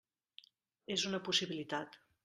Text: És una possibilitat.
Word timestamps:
És 0.95 1.05
una 1.11 1.21
possibilitat. 1.31 1.99